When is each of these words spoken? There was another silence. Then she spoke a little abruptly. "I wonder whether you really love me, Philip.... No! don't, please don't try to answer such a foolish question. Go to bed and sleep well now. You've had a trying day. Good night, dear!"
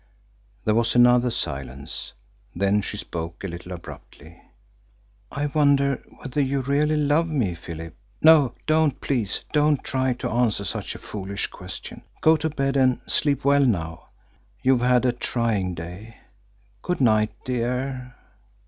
There 0.65 0.73
was 0.73 0.95
another 0.95 1.29
silence. 1.29 2.13
Then 2.55 2.81
she 2.81 2.97
spoke 2.97 3.43
a 3.43 3.47
little 3.47 3.71
abruptly. 3.71 4.41
"I 5.31 5.45
wonder 5.45 6.03
whether 6.17 6.41
you 6.41 6.61
really 6.61 6.97
love 6.97 7.27
me, 7.27 7.53
Philip.... 7.53 7.95
No! 8.19 8.55
don't, 8.65 8.99
please 8.99 9.45
don't 9.53 9.83
try 9.83 10.13
to 10.13 10.27
answer 10.31 10.63
such 10.63 10.95
a 10.95 10.97
foolish 10.97 11.45
question. 11.51 12.01
Go 12.19 12.35
to 12.35 12.49
bed 12.49 12.75
and 12.77 12.99
sleep 13.05 13.45
well 13.45 13.63
now. 13.67 14.07
You've 14.63 14.81
had 14.81 15.05
a 15.05 15.11
trying 15.11 15.75
day. 15.75 16.15
Good 16.81 16.99
night, 16.99 17.33
dear!" 17.45 18.15